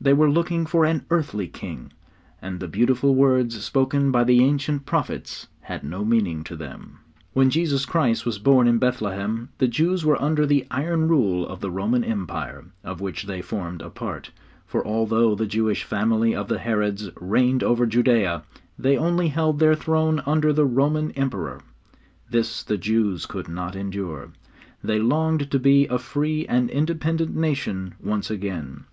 They 0.00 0.12
were 0.12 0.30
looking 0.30 0.64
for 0.64 0.84
an 0.84 1.04
earthly 1.10 1.48
king, 1.48 1.92
and 2.40 2.60
the 2.60 2.68
beautiful 2.68 3.16
words 3.16 3.60
spoken 3.64 4.12
by 4.12 4.22
the 4.22 4.40
ancient 4.44 4.86
prophets 4.86 5.48
had 5.62 5.82
no 5.82 6.04
meaning 6.04 6.44
to 6.44 6.54
them. 6.54 7.00
When 7.32 7.50
Jesus 7.50 7.84
Christ 7.84 8.24
was 8.24 8.38
born 8.38 8.68
in 8.68 8.78
Bethlehem, 8.78 9.48
the 9.58 9.66
Jews 9.66 10.04
were 10.04 10.22
under 10.22 10.46
the 10.46 10.66
iron 10.70 11.08
rule 11.08 11.44
of 11.44 11.58
the 11.58 11.70
Roman 11.72 12.04
Empire, 12.04 12.66
of 12.84 13.00
which 13.00 13.24
they 13.24 13.42
formed 13.42 13.82
a 13.82 13.90
part, 13.90 14.30
for 14.64 14.86
although 14.86 15.34
the 15.34 15.46
Jewish 15.48 15.82
family 15.82 16.32
of 16.32 16.46
the 16.46 16.60
Herods 16.60 17.10
reigned 17.20 17.64
over 17.64 17.84
Judea, 17.84 18.44
they 18.78 18.96
only 18.96 19.26
held 19.30 19.58
their 19.58 19.74
throne 19.74 20.22
under 20.26 20.52
the 20.52 20.64
Roman 20.64 21.10
Emperor. 21.16 21.60
This 22.30 22.62
the 22.62 22.78
Jews 22.78 23.26
could 23.26 23.48
not 23.48 23.74
endure. 23.74 24.30
They 24.84 25.00
longed 25.00 25.50
to 25.50 25.58
be 25.58 25.88
a 25.88 25.98
free 25.98 26.46
and 26.46 26.70
independent 26.70 27.34
nation 27.34 27.94
once 28.00 28.30
again. 28.30 28.84